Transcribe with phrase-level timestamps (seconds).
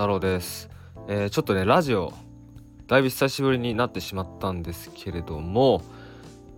[0.00, 0.70] 太郎です、
[1.08, 2.14] えー、ちょっとねラジオ
[2.86, 5.82] だいぶ久しぶりになってしまったんですけれども、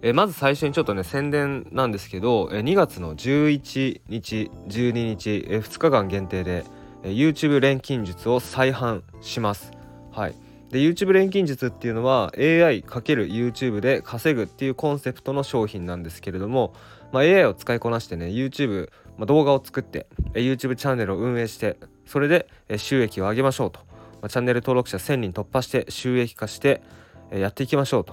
[0.01, 6.65] えー、まず最初にちょっとね宣伝なんですけど、えー、2月の11日12日、えー、2日間限定で、
[7.03, 9.73] えー、YouTube 錬金術を再販します。
[10.13, 10.37] はい。
[10.71, 16.75] で YouTube 錬金術っていうのは AI×YouTube で稼ぐっていうコンセプトの商品なんですけれども、
[17.11, 21.77] まあ、AI を使いこなしてね YouTube、ま、動画を作って YouTube チャンネルを運営して
[22.07, 23.81] それで収益を上げましょうと、
[24.21, 26.83] ま、チャンネル登録者1000人突破して収益化して
[27.31, 28.13] やっていきましょうと。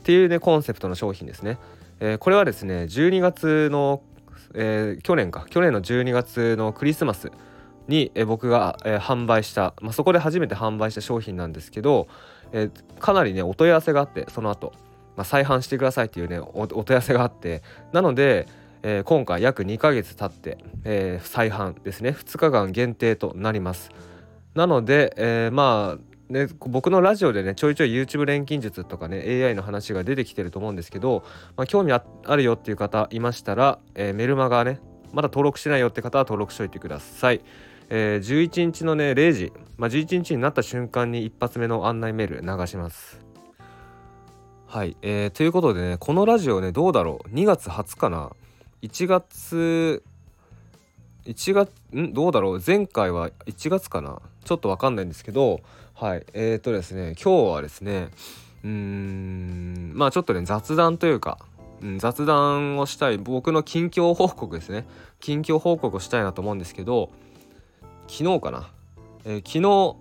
[0.00, 1.58] っていうねコンセプトの商品ですね、
[2.00, 4.02] え、これはですね12月の、
[4.54, 5.46] え、去年か。
[5.48, 7.32] 去年の12月のクリスマス
[7.88, 12.06] に、僕が、販売した、まあ、そこで初めて販売した商品なんですけど、
[12.52, 14.72] えかなりねお問い合わせがあってその後、
[15.16, 17.62] まあ、再販してくださいっていうねお問い合わせがあって。
[17.92, 18.46] なので、
[18.86, 23.90] えー、今回約2ヶ月経って、えー、再販ですね2日間限定となります
[24.54, 31.22] なので、えー、まあね、僕のラジオでねちょいちょい YouTube 錬金術とかね AI の話が出てきてると思うんですけど、
[31.56, 32.02] まあ、興味あ
[32.34, 34.80] るよっていう方いましたら、え、メルマガね
[35.12, 37.42] まだ登録してないよって方は登録しておいてください。
[37.90, 43.20] えー、11日のね0時、まあ、11日になった瞬間に一発目の案内メール流します。
[44.66, 48.30] はい、えー、ということでねこのラジオねどうだろう？2月20日かな？
[48.84, 50.02] 1月
[51.24, 52.12] 1月ん？
[52.12, 52.62] どうだろう？
[52.64, 54.20] 前回は1月かな？
[54.44, 55.60] ちょっとわかんないんですけど
[55.94, 56.26] はい。
[56.34, 58.10] えーとですね今日はですね
[58.62, 61.38] うーんまあちょっとね雑談というか、
[61.80, 64.86] うん、雑談をしたい僕の近況報告ですね。
[65.18, 67.10] 近況報告をしたいなと思うんですけど
[68.06, 68.68] 昨日かな、
[69.24, 69.96] えー、昨日、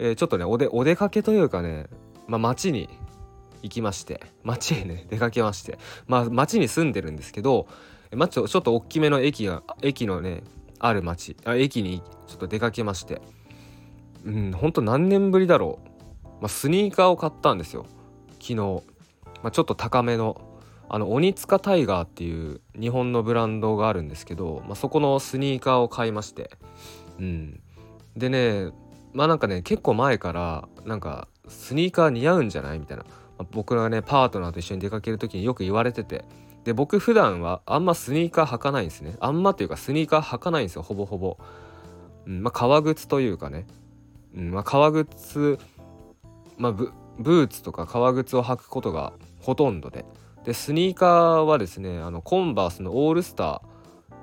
[0.00, 1.86] えー、ちょっとねおでお出かけというかね、
[2.26, 2.88] まあ、街に
[3.62, 7.68] 行きまして街へね出かけましてまあ街に住んでるんですけど、
[8.12, 10.42] まあ、ちょちょっと大きめの駅が駅のね
[10.78, 11.36] ある町。
[11.44, 13.20] あ駅にちょっと出かけまして。
[14.24, 17.86] うんほんと何年ぶりだろう、まあ、スニーカーを買ったんですよ。
[18.40, 18.82] 昨日、ま
[19.44, 20.46] あ、ちょっと高めの。
[20.92, 26.50] あの鬼塚タイガーっていう日本のブランドがあるんですけど、まあ、そこのスニーカーを買いまして。
[27.20, 27.60] うん、
[28.16, 28.72] でね
[29.12, 32.80] まあなんかね結構前からなんかスニーカー似合うんじゃない？
[32.80, 36.24] みたいな、まあ、僕がねパートナーと一緒に出かける時によく言われてて。
[36.64, 39.16] で僕普段はあんまスニーカー履かないんですね。
[39.20, 41.38] あんまっていうかスニーカー履かないんですよほぼほぼ、
[42.26, 43.66] うん、まあ革靴というかね、
[44.34, 45.58] うんまあ、革靴
[46.58, 50.04] まあブブーツとか革靴を履くことがほとんどで。
[50.44, 53.60] でスニーカーはですねあのコンバースのオールスター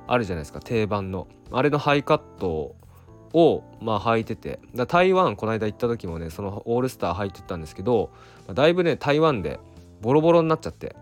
[0.07, 1.27] あるじゃないですか定番の。
[1.51, 2.75] あれのハイカット
[3.33, 4.59] をまあ履いてて。
[4.75, 8.11] だ台湾この間行った時もねそのオールスター履いてたんですけど
[8.53, 9.59] だいぶね台湾で
[10.01, 10.95] ボロボロになっちゃって。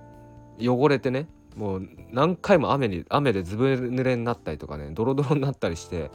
[0.59, 6.11] 汚れてねもう何回も雨に雨でずぶ濡れになったりとかねドロドロになったりして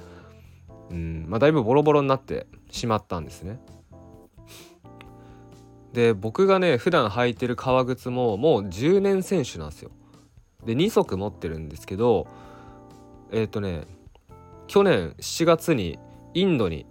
[0.90, 3.60] うんまあだいぶボロボロになってしまったんですね。
[5.92, 9.90] で僕がね普段履いてる革靴ももう10年選手なんですよ。
[10.64, 12.26] で2足持ってるんですけど
[13.32, 13.86] えっ、ー、とね
[14.66, 15.98] 去年7月に
[16.34, 16.86] インドに、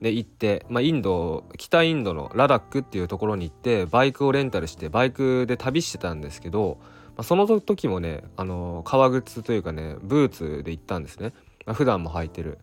[0.00, 6.78] ね、行って、まあ、インド北インドのラダックっていうところに行ってバイクをレンタルしてバイクで旅してたんですけど、
[7.16, 11.32] まあ、その時もねあの革靴というかねブーツで行ったんですね、
[11.64, 12.58] まあ、普段も履いてる。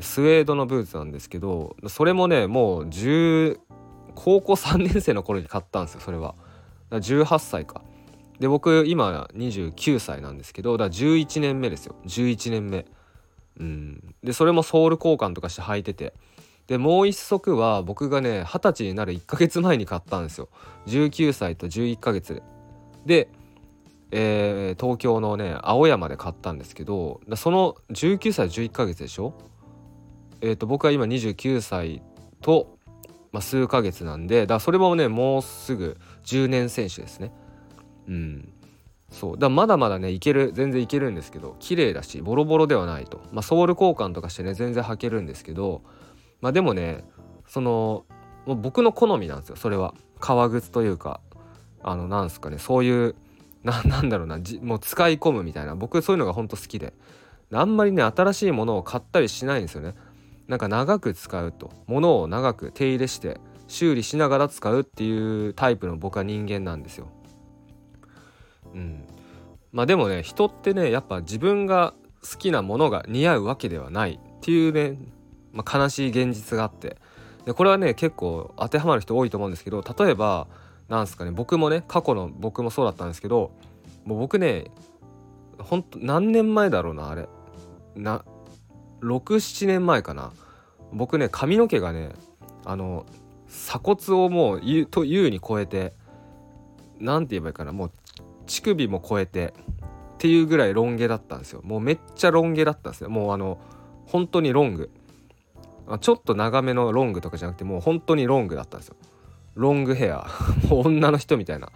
[0.00, 3.58] スウェードのブーツなんですけどそれもねもう10
[4.14, 6.34] 高校3年生の頃に買ったんですよそれは。
[6.90, 7.82] 18歳か。
[8.40, 11.96] で僕今29歳なんですけどだから11年目ですよ。
[12.06, 12.86] 11年目。
[13.60, 16.14] うん、でそれもソウル交換とかして履いてて。
[16.68, 20.48] でもう一足は僕がね二十歳になる1ヶ月前に買ったんですよ。
[20.86, 22.42] 19歳と11ヶ月
[23.04, 23.28] で、
[24.14, 29.34] えー、東京のね青山で買ったんですけどその19歳11ヶ月でしょ？
[30.42, 32.02] えっ、ー、と僕は今29歳
[32.42, 32.76] と、
[33.32, 37.32] まあ、数ヶ月なんでだそれもねもうすぐ10年選手ですね。
[38.06, 38.52] うん。
[39.10, 39.38] そう。
[39.38, 43.20] だまだまだねいける全然いけるんですけど綺麗だしボロボロではないと。
[43.32, 45.82] まあソウル交換とかしてね全然履けるんですけど
[46.42, 47.04] まあでもね
[47.48, 48.04] その
[48.44, 49.94] もう僕の好みなんですよそれは。
[50.20, 51.20] 革靴というか
[51.82, 53.14] あのなんすかねそういう
[53.64, 55.74] な なんだろうなじもう使い込むみたいな。
[55.74, 56.92] 僕そういうのがほんと好きで。
[57.52, 59.94] あんまりね新しいものを買ったりしないんですよね。
[60.48, 61.70] なんか長く使うと。
[61.86, 67.08] 物を長く手入れして修理しながら使うっていうタイプの僕は人間なんですよ。
[68.74, 69.04] うん、
[69.70, 74.98] まあでもね人ってねやっぱ自分が好きなものが似合うわけではないっていうね、
[75.52, 76.96] まあ、悲しい現実があって。
[77.44, 80.46] でこれはね結構当てはまる人多いと思うんですけど例えば
[80.88, 81.30] なんすかね。
[81.30, 83.52] 僕もね過去の僕もそうだったんですけど
[84.04, 84.70] もう僕ね
[85.58, 87.28] ほんと何年前だろうなあれ。
[87.96, 88.24] な
[89.00, 90.32] 67年前かな。
[90.92, 92.10] 僕ね髪の毛がね
[92.64, 93.06] あの
[93.48, 95.94] 鎖骨をもう優と優に超えて
[97.00, 97.72] 何て言えばいいかな。
[97.72, 97.90] もう
[98.46, 99.54] 乳首も超えて
[100.14, 101.60] っていうぐらいロン毛だったんですよ。
[101.64, 103.10] もうめっちゃロン毛だったんですよ。
[103.10, 103.58] もうあの
[104.06, 104.90] 本当にロング。
[106.00, 108.96] ちょっと長めのロングとかじゃなくてもう本当にロングだったんですよ。
[109.54, 110.26] ロングヘア
[110.68, 111.68] もう女の人みたいな。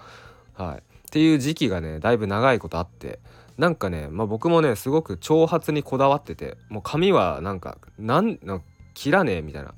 [0.54, 0.78] はい。
[0.78, 3.20] っていう時期がねだいぶ長いことあって。
[3.58, 8.62] なんかね、まあ、僕もねすごく長髪にこだわっててもう髪はなんかなんなん
[8.92, 9.72] 切らねえみたいな,、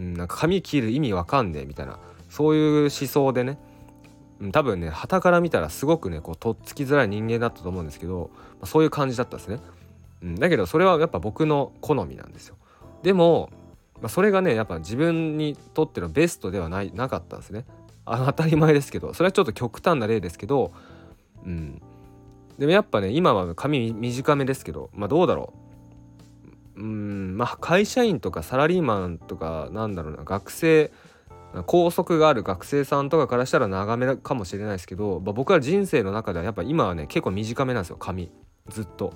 [0.00, 1.98] ん、なんか髪切る意味わかんねえみたいな。
[2.30, 3.58] そういう思想でね。
[4.52, 9.60] 多分ね旗から見たらすごくねこうとっつきづらい人間だったと思うんですけど、まあ、そういう感じだったんですね、
[10.22, 12.56] うん、だけどそれはやっぱ僕の好みなんですよ。
[13.04, 13.50] でも、
[14.00, 17.64] まあ、それがねやっぱ自分にとってのベストではないなかったんですね。
[18.04, 20.72] あ当たり前ですけどそれはちょっと極端な例ですけど
[21.44, 21.80] うん。
[22.58, 25.52] でもやっぱね今は髪短めですけどまあどうだろ
[26.76, 26.80] う。
[26.80, 30.90] うんまあ会社員とかサラリーマンとかなんだろうな学生
[31.66, 38.30] 校則がある学生さんとかからしたら長めかもしれないですけど、まあ、僕は人生の中ではやっぱ今はね結構短めなんですよ髪。
[38.68, 39.12] ずっと。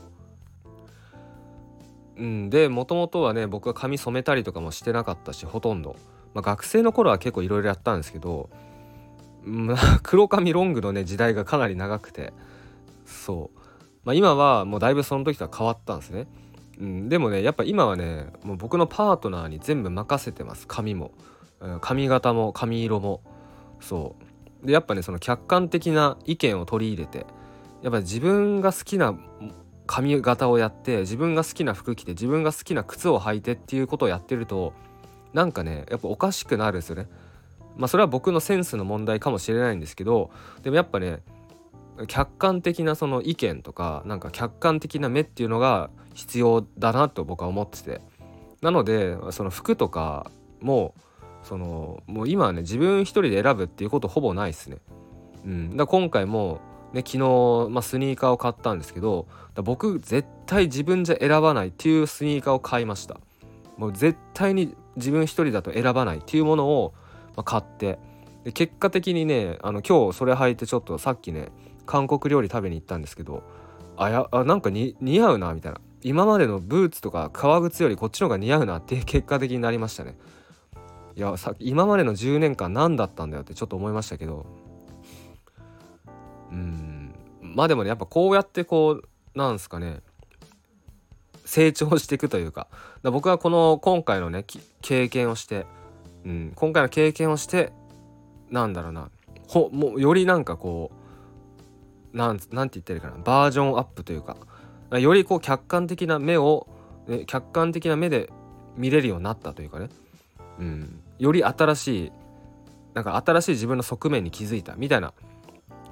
[2.18, 5.96] うん、でもともとはね僕は髪染めたりとかもしてなかったしほとんど、
[6.34, 8.50] まあ、学生の頃は結構いろいろやったんですけど、
[9.44, 12.32] まあ、 黒髪ロングのね時代がかなり長くて。
[13.06, 13.58] そう、
[14.04, 16.26] まあ、今はもうだいぶその時とは変わったんですね、
[16.78, 20.66] うん、でもねやっぱ今はねもう僕のパートナーに全部任せてます。
[20.66, 21.12] 髪も、
[21.60, 23.22] うん、髪型も髪色も。
[23.80, 24.16] そ
[24.62, 24.66] う。
[24.66, 27.26] でやっぱねその客観的な意見を取り入れて
[27.82, 29.16] やっぱ自分が好きな
[29.88, 34.74] 髪型をやって自分が好きな服着て自分が好きな靴を履いてっていうことをやってると
[35.32, 37.08] なんかねやっぱおかしくなるんですよね。
[37.76, 40.30] まあそれは僕のセンスの問題かもしれないんですけど
[40.62, 41.22] でもやっぱね
[42.06, 48.00] 客観的なその意見とかなんか客観的な目っていうのが必要だなと僕は思ってて
[48.60, 50.30] なのでその服とか
[50.60, 50.94] も
[51.42, 54.78] そのもう今はね自分一人で選ぶっていうことほぼないですね。
[55.44, 56.60] うん、だ今回も
[56.92, 57.18] ね、昨日、
[57.70, 59.26] まあ、スニーカーを買ったんですけど
[59.56, 63.18] 僕絶対自分じゃ選ばないっていうスニーカーを買いました。
[63.76, 66.94] もう絶対に自分一人だと選ばないっていうものを、
[67.36, 67.98] まあ、買って。
[68.44, 71.48] で結果的にねあの今日それ履いてちょっとさっきね
[71.86, 73.42] 韓国料理食べに行ったんですけど
[73.96, 75.80] あやあなんか似合うなみたいな。
[76.02, 80.16] 今までのブーツとか革靴よりこっちの方が似合うなっていう結果的になりましたね。
[81.16, 84.46] いやさ今までの10年間何だったんだよってちょっと思いましたけど
[86.52, 87.14] うん。
[87.42, 90.00] まあでもねやっぱこうやってこうなんすかね。
[91.44, 92.66] 成長していくというか。
[93.02, 94.44] 僕はこの今回のね
[94.82, 95.66] 経験をして、
[96.24, 97.72] うん、今回の経験をして
[98.50, 99.10] なんだろうな。
[99.46, 100.90] ほもうよりなんかこ
[102.12, 103.22] うなんなんて言ったらいいかな。
[103.24, 104.36] バージョンアップというか。
[104.90, 106.66] よりこう客観的な目を、
[107.06, 108.30] ね、客観的な目で
[108.74, 109.90] 見れるようになったというかね、
[110.58, 112.12] うん、より新しい
[112.94, 115.12] なんか新しい自分の側面に気づいたみたいな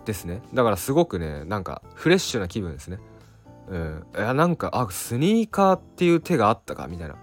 [0.07, 0.41] ですね。
[0.55, 2.99] だからすごくねなんかフレッシュな気分ですね。
[3.69, 4.07] うん。
[4.17, 7.17] いやなんかあスニーカーっていう手があったかみたいな。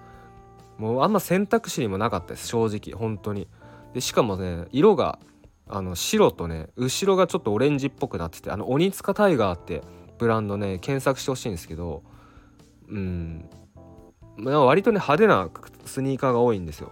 [0.78, 3.48] もうあんま選択肢にもなかったです正直本当に。
[3.94, 5.20] でしかもね色が
[5.68, 9.82] あの白とね後ろがちょっとオレンジっぽくなっててあの鬼塚タイガーって
[10.18, 12.04] ブランドね検索してほしいんですけど
[12.90, 13.50] うん。
[14.38, 15.50] 割とね派手な
[15.86, 16.92] スニーカーが多いんですよ。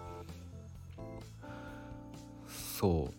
[2.47, 3.09] そ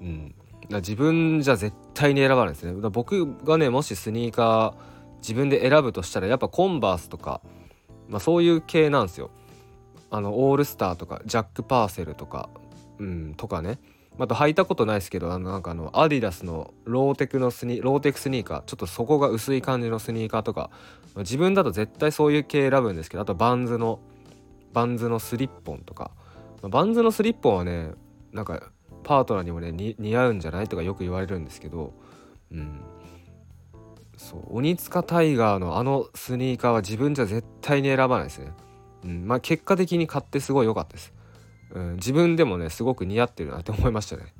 [0.00, 0.04] う。
[0.04, 0.34] うん。
[0.70, 2.72] 自分じゃ絶対に選ばないですね。
[2.90, 4.74] 僕がねもしスニーカー
[5.18, 7.40] 自分で選ぶとしたらやっぱコンバースとか、
[8.08, 9.30] まあ、そういう系なんですよ。
[10.10, 12.48] あのオールスターとかジャック・パーセルとか
[12.98, 13.78] うんとかね。
[14.16, 20.70] また履いたことないですけどあのなんかあのアディダスのローテクのスニローテクスニーカーちょっと底が薄い感じのスニーカーとか、
[21.16, 23.98] 自分だと絶対そういう系選ぶんですけどあとバンズの
[24.72, 26.12] バンズのスリッポンとか、
[26.62, 27.90] バンズのスリッポンはね
[28.32, 28.70] なんか
[29.04, 31.92] パートナーにもね似合うんじゃないとかよく言われるんですけど
[32.50, 32.80] うん。
[34.16, 38.52] そう鬼塚タイガーのあのスニーカーは自分じゃ絶対に選ばないですね、
[39.04, 41.12] うんまあ、結果的に買ってすごい良かったです、
[41.72, 44.32] うん、自分でもねすごく似合ってるなって思いましたね。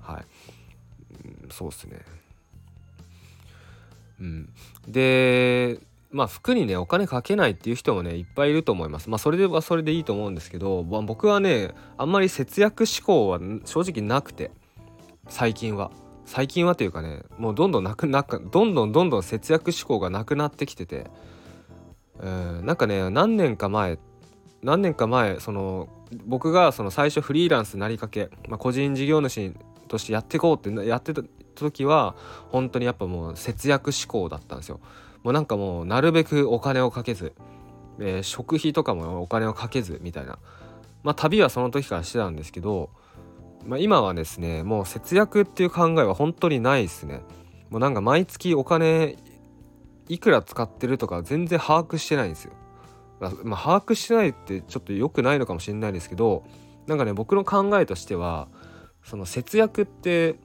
[0.00, 0.24] はい、
[1.44, 2.00] うん、そうっすね。
[4.20, 4.52] うん。
[4.86, 5.80] で
[6.12, 14.50] まあ服にねお金かけないっていう人もねいっぱいいると思いますまあそれではそれでいいと思うんですけど、まあ、僕はねあんまり節約志向は正直なくて
[15.28, 15.90] 最近は
[16.26, 21.06] 最近はというかねもうどんどんなくなくどんどんどんどん節約志向がなくなってきてて
[22.20, 23.98] うんなんかね何年か前
[24.62, 25.88] 何年か前その
[26.26, 29.52] 僕がその最初フリーランスなりかけ、まあ、個人事業主
[29.88, 31.22] としてやっていこうってやってた
[31.54, 32.14] 時は
[32.50, 34.80] 本当にやっぱもう節約志向だったんですよ。
[35.22, 37.32] もうなんかもうなるべくお金をかけず
[37.98, 40.38] えー、食費とかもお金をかけずみたいな。
[41.02, 42.90] まあ旅はその時からしてたんですけど、
[43.66, 47.22] まあ、今はですねもう節約っていう考えは本当にないですね。
[47.70, 49.16] もうなんか毎月お金
[50.08, 52.52] いくら使ってるとか全然把握してないんですよ。
[53.20, 56.42] まあ、把握してないってちょっと良くないのかもしれないですけど
[56.88, 58.48] なんかね僕の考えとしては
[59.04, 60.40] その節約って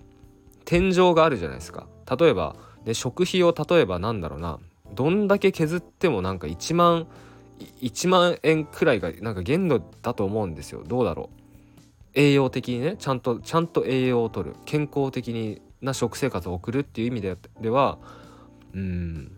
[0.66, 1.88] 天井があるじゃないですか。
[2.20, 2.56] 例えば、
[2.88, 4.60] ね、食費を例えばなんだろうな。
[4.94, 7.08] どんだけ削ってもなんか1万
[7.82, 10.84] 1万円くらいがなんか限度だと思うんですよ。
[10.86, 11.40] どうだろう。
[12.14, 14.56] 栄養的にねちゃんとちゃんと栄養をとる。
[14.66, 17.98] 健康的にな食生活を送るっていう意味ででは
[18.74, 19.32] うん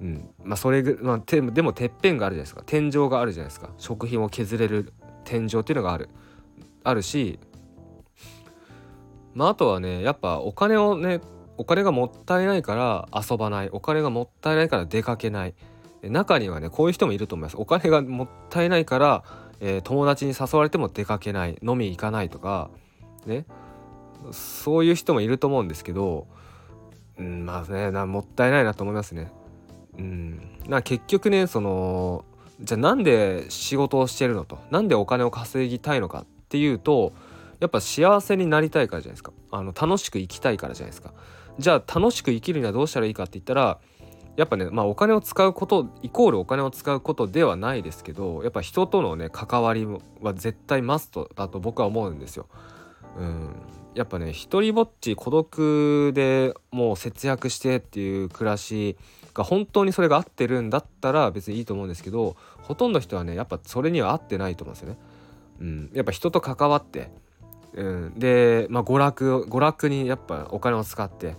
[0.00, 0.30] うん。
[0.44, 2.62] まあそれぐ、まあ、でもてっぺんがあるじゃないですか。
[2.64, 3.70] 天井があるじゃないですか。
[3.78, 4.92] 食品を削れる。
[5.24, 6.10] 天井っていうのがある。
[6.84, 7.40] あるし
[9.34, 11.20] まああとはねやっぱお金をね
[11.56, 13.70] お金がもったいないから遊ばない。
[13.70, 15.54] お金がもったいないから出かけない。
[16.02, 17.56] 中にはねこういう人もいると思います。
[17.58, 19.24] お金がもったいないから、
[19.60, 21.58] えー、友達に誘われても出かけない。
[21.62, 22.70] 飲み行かないとか
[23.26, 23.46] ね。
[24.32, 26.26] そういう人もいると思うんですけど、
[27.18, 29.30] うん、まあねなもったいないなと思いますね。
[29.98, 32.24] うん、な結局ねその
[32.60, 37.12] じゃあなんで仕事をしてるのとなんでお金を稼ぎたいのかっていうと
[37.60, 39.32] やっぱ幸せになりたいからじゃないですか。
[39.50, 41.12] あの楽しく生きたいからじゃないですか。
[41.58, 43.78] じゃあ楽しく生きるにはどうしたらいいかって言ったら
[44.36, 49.86] やっぱねまあお金を使うことイコールお金を使うことではないですけどやっぱ人とのね関わり
[50.20, 52.46] は絶対マストだと僕は思うんですよ。
[53.16, 53.54] うん、
[53.94, 58.96] やっぱね一人ぼっち孤独でもう節約してっていう暮らし
[59.34, 64.98] が本当にそれが合ってるんだったら別にいいと思うんですけどほとんど人はねやっぱそれには合ってないと思うんですよね。
[65.60, 67.12] うん、やっぱ人と関わって、
[67.74, 71.36] うん、で、まあ、娯楽娯楽にやっぱお金を使って、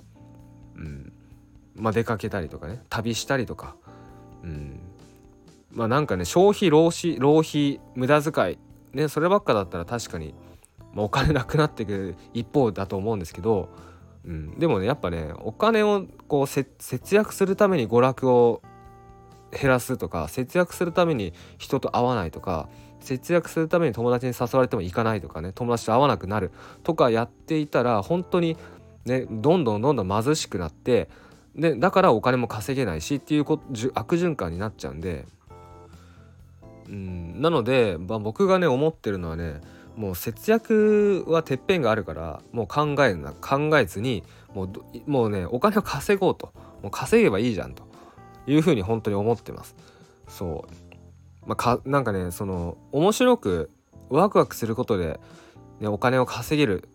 [0.76, 1.12] うん。
[1.76, 2.82] まあ、出かけたりとかね。
[2.90, 3.76] 旅したりとか、
[4.44, 4.80] うん、
[5.72, 8.58] まあなんかね消費浪費浪費無駄遣い
[8.94, 9.08] ね。
[9.10, 10.34] そればっかだったら確かに、
[10.94, 13.70] まあ、お金なくなっていく一方だと思うんですけど。
[14.28, 18.64] うん、でもねやっぱねお金をこう節約するために娯楽を
[19.52, 22.68] 減らすとか節約するために人と会わないとか
[23.00, 26.52] 節約するために友達に誘われても行かないとかね友達と会わなくなる
[26.84, 28.58] とかやっていたら本当に
[29.06, 31.10] ねどんどんどんどん貧しくなって
[31.56, 33.62] でだからお金も稼げないしっていうこ
[33.94, 35.26] 悪循環になっちゃうんで
[36.90, 39.62] うんなので、まあ、僕がね思ってるのはね
[39.96, 44.70] もう節約はてっぺんがあるからもう考えな考えずにもう
[45.10, 47.84] もうねお金を稼ごうともう稼げばいいじゃんと
[48.48, 49.76] いうふうに本当に思ってます。
[50.28, 51.48] そう。
[51.48, 53.72] まあかなんかねその面白く
[54.10, 55.20] ワクワクすることで、
[55.80, 56.88] ね、お金を稼げる、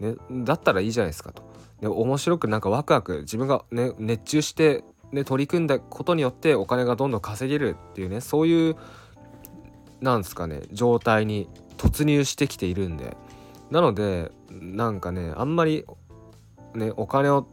[0.00, 0.14] ね、
[0.44, 1.42] だったらいいじゃないですかと、
[1.80, 8.76] ね、面白くなんかワクワク自分が、ね、熱中してね、取り組んだことによってお金がどんどん稼げるっていうねそういう
[10.00, 13.16] なんですかね状態に突入してきているんで。
[13.70, 15.84] なのでなんかねあんまり
[16.74, 17.46] ねお金を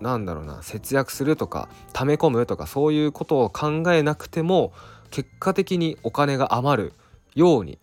[0.00, 4.72] なんだろうな節約するとか溜め込むとかそういうことを考えなくても
[5.10, 6.92] 結果的にお金が余る
[7.34, 7.78] ように、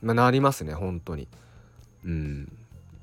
[0.00, 1.28] まあ、なりますね本当に。
[2.04, 2.52] うん。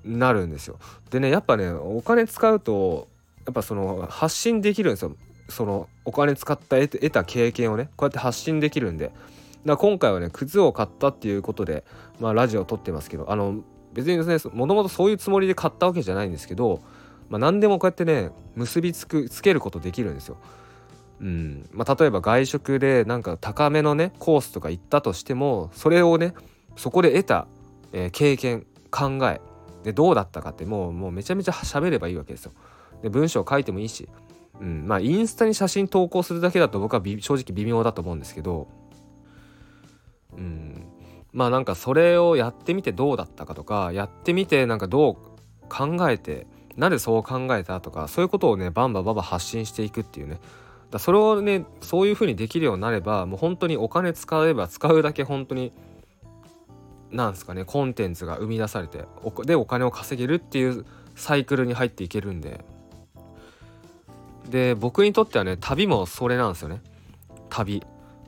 [0.07, 0.79] なるんですよ。
[1.09, 3.07] でねやっぱねお金使うと
[3.45, 5.15] やっぱその発信できるんですよ。
[5.49, 9.11] そのお金使った得た経験をねこうやって発信できるんで。
[9.65, 11.83] だ今回はね靴を買ったっていうことで、
[12.19, 16.81] まあ、ラジオを撮ってますけどあの別にですねもともとそういうつもりで買ったわけじゃないんですけど、
[17.29, 20.37] まあ、何でもこうやってね結びつくつけることできるんですよ。
[21.19, 21.67] うん。
[21.71, 26.33] まあ、例えば外食でなんか高めのねコースとか行ったとしてもそれをね
[26.75, 27.47] そこで得た、
[27.91, 29.41] えー、経験考え
[29.87, 32.51] でどうだったかってもうもうめちゃめちゃ喋ればいいわけですよ。
[33.01, 34.09] で文章書いてもいいし、
[34.59, 38.67] うん、まあインスタに写真投稿するだけだと僕は正直微妙だと思うんですけど。
[40.35, 40.83] うん、
[41.31, 45.15] まあなんかそれをやってみてどうだったかとかやってみてなんかどう
[45.69, 50.41] 考えてなぜそう考えたとかそういうことをねバンバンバンバン発信していくっていうね。
[50.91, 55.71] だそれをねそういう風にできるようになればもう本当にお金使えば使うだけ本当に
[57.11, 59.05] なんですかねコンテンツが生み出されて
[59.45, 60.85] でお金を稼げるっていう
[61.15, 62.63] サイクルに入っていけるんで。
[64.49, 66.81] で僕にとってはね旅もそれなんですよね。
[67.49, 67.83] 旅。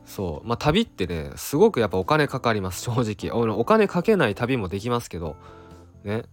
[0.06, 0.48] そう。
[0.48, 3.32] まあ旅ってねすごくやっぱお金かかります正直。
[3.32, 5.36] お金かけない旅もできますけど。
[6.04, 6.24] ね。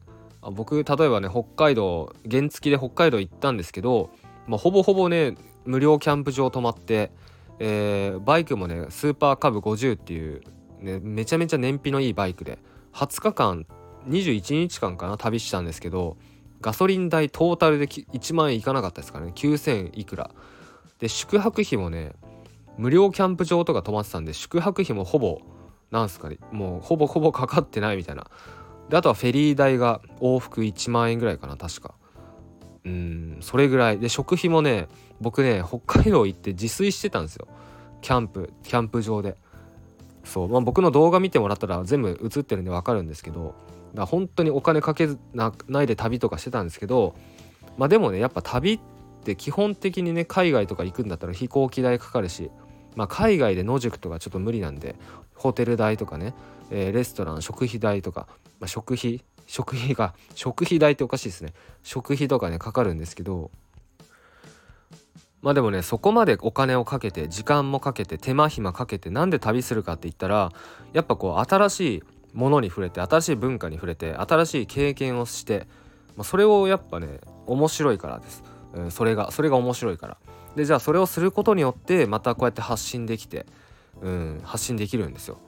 [0.42, 4.10] 僕例えばね北海道原付で北海道行ったんですけど、
[4.46, 7.10] まあ、ほぼほぼね無料キャンプ場泊まって、
[7.58, 10.42] えー、バイクもねスーパーカブ50っていう、
[10.80, 12.58] ね、めちゃめちゃ燃費のいいバイクで。
[12.92, 13.66] 20日間
[14.08, 16.16] 21日間かな旅したんですけど
[16.60, 19.32] ガソリン代トータルで1万円いかなかったですからね。
[19.34, 20.30] 9000いくら。
[20.98, 22.12] で宿泊費もね
[22.78, 25.40] 無料キャンプ場とか泊まってたんで宿泊費もほぼ
[25.90, 28.30] なんすかねもうほぼほぼかかってないみたいな。
[28.88, 31.94] であとはフェリー代が往復1万円ぐらいかな確か。
[32.84, 33.98] うんそれぐらい。
[33.98, 34.88] で食費もね
[35.20, 37.48] 僕ね北海道行って自炊してたんですよ。
[38.00, 39.36] キャンプキャンプ場で。
[40.26, 43.54] そう、まあ、僕の動画見てもらったら全部映ってるんで分かるんですけど
[43.94, 47.14] だ本当にお金かけなないで旅とかしてたんですけど
[47.78, 48.80] まあでもねやっぱ旅っ
[49.24, 52.50] て基本的にね海外とか行くんだったら飛行機代かかるし
[52.94, 54.96] まあ海外で野宿とかちょっと無理なんで
[55.34, 56.34] ホテル代とかね、
[56.70, 58.26] えー、レストラン食費代とか、
[58.60, 61.52] まあ、食費食費が食費代っておかしいですね。
[61.84, 63.50] 食費とかねかかるんですけど
[65.42, 70.52] まあでもねそこまでお金をかけて時間もかけて手間暇かけてなんで旅するかって言ったら
[70.92, 72.02] やっぱこう新しい
[72.32, 75.66] ものに触れて新しい文化に触れて新しい経験をして、
[76.16, 78.42] まあ、それをやっぱね面白いからです、
[78.74, 80.16] うん、それがそれが面白いから。
[80.56, 83.44] でじゃあそれをすることによってまたこうやって発信できて、
[84.00, 85.38] うん、発信できるんですよ。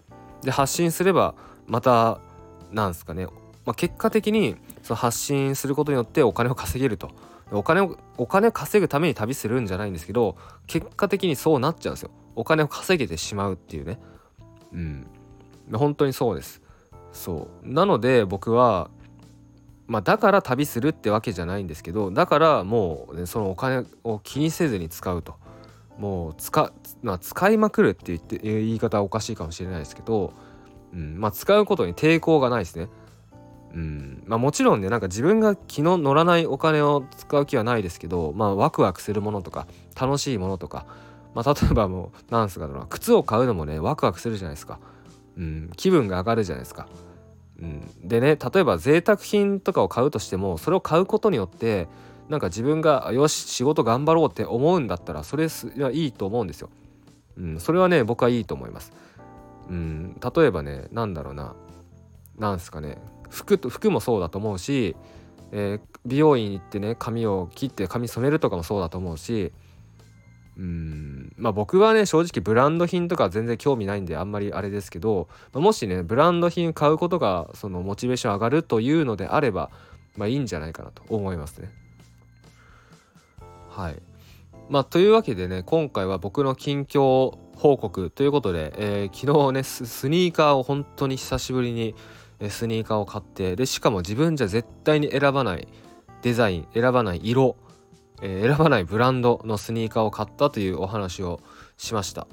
[0.42, 1.34] で発信すれば
[1.66, 2.20] また
[2.70, 3.26] なんですかね
[3.64, 7.10] まあ、結果的にその発信することによってお金を稼げると。
[7.50, 10.36] お金をお金を稼ぐために旅するんじゃないんですけど
[10.66, 12.10] 結果的にそうなっちゃうんですよ。
[12.36, 13.98] お金を稼げてしまうっていうね。
[14.72, 15.06] うん。
[15.72, 16.62] 本当にそうです。
[17.12, 17.68] そう。
[17.68, 18.90] なので僕は
[19.86, 25.36] まあだから旅するってわけじゃないんですけどだからもう、ね、そのお金を気にせずに使うと。
[25.98, 30.32] もう使,、まあ、使いまくるって言って言い方はおかしいかもしれないですけど、
[30.94, 31.18] うん。
[31.18, 32.88] まあ、使うことに抵抗がないですね。
[33.74, 34.22] うん。
[34.26, 39.66] まあ、もちろんねなんか自分が気の乗らないお金を使う気はないですけどまあワクワクするものとか
[40.00, 40.86] 楽しいものとか、
[41.34, 44.78] まあ、例えばもうなんすかな靴を買うのもねワクワクするじゃないですか、
[45.36, 46.88] うん、気分が上がるじゃないですか、
[47.60, 51.88] うん、でね例えば贅沢品とかを買うとしてもそれを買うことによって
[52.28, 55.48] なんか自分がよし仕事頑張ろうって思うんだったらそれ
[55.78, 56.70] はいいと思うんですよ、
[57.36, 58.92] うん、それはね僕はいいと思います、
[59.70, 61.54] うん、例えばね何だろうな。
[62.38, 62.98] なんすかね。
[63.30, 64.96] 服と服もそうだと思うし、
[65.52, 69.52] えー、美容院行ってね髪を切って髪染めるとかもそうだと思うし
[70.56, 79.70] うんまあ僕はね正直ブランド品とか全然興味ないんであんまりあれですけど、ま、もしねブランド品買うことがそのモチベーション上がるというのであれば
[80.16, 81.70] まあいいんじゃないかなと思いますね。
[83.70, 84.02] はい。
[84.68, 91.94] まあというわけでね今回は僕の近況報告ということで、えー、昨日ねスニーカーを本当に久しぶりに
[92.48, 95.68] スニーカーを買ってでしかも自分じゃ絶対に選ばない
[96.22, 97.56] デザイン選ばない色、
[98.22, 101.40] えー、選ばないブランドのスニーカーを買ったというお話を
[101.76, 102.26] しました、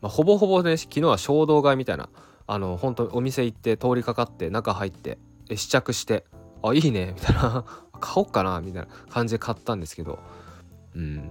[0.00, 2.08] まあ、ほぼほぼね昨日は衝動買いみたいな
[2.46, 5.18] あの本当お店行って通りかかって中入って
[5.54, 6.24] 試着して
[6.62, 7.64] あいいねみたいな
[8.00, 10.18] 買おっかなみたいな感じで買ったんですけど
[10.94, 11.22] うんま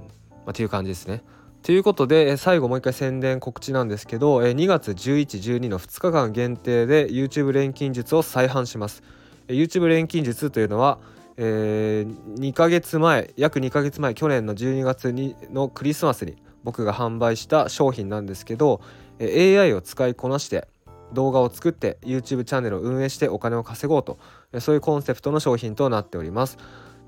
[0.47, 1.23] あ、っていう感じですね。
[1.63, 9.03] ということで最後もう一回宣伝告知なんですけど2月1112の2日間限定で YouTube 錬金術を再販します。
[9.47, 10.99] YouTube 錬金術というのは、
[11.37, 15.13] えー、2ヶ月前約2ヶ月前去年の12月
[15.51, 18.81] のクリスマスに僕が販売した商品なんですけど
[19.21, 20.67] AI を使いこなして
[21.13, 24.19] 動画を作って YouTube チャンネルを運営してお金を稼ごうと
[24.59, 26.57] そういうコンセプトの商品となっております。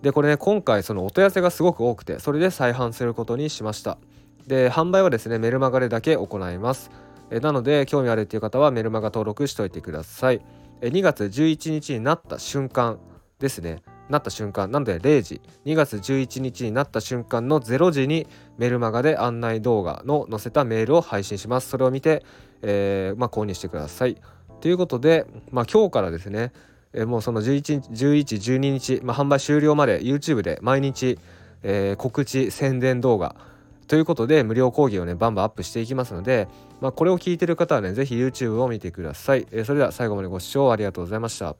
[0.02, 3.98] でこれね今回そのお問い合わせがすごく多くてそれで再販することにしました。
[4.50, 6.90] で販売はですねメルマガでだけ行います。
[7.30, 10.42] えなので興味あるっていう方はメルマガ登録しておいてください。
[10.82, 13.00] え2月11日になった瞬間
[13.38, 13.84] ですね。
[14.10, 15.40] なった瞬間なので0時。
[15.66, 18.26] 2月11日になった瞬間の0時に
[18.58, 21.70] メルマガで案内動画の載せたメールを配信します。
[21.70, 22.26] それを見て、
[22.64, 24.18] えー、まあ、購入してください。
[24.62, 26.52] ということで、まあ、今日からですね
[26.94, 31.20] えもうその11日1112日、まあ、販売終了まで YouTube で毎日、
[31.62, 33.36] えー、告知宣伝動画
[33.90, 36.48] ということで無料講義をねバンバンアップしていきますので、
[36.80, 41.56] まあ、これを聞いてる方はね是非 YouTube を見てください、えー、それでは最後までご視聴ありがとうございました。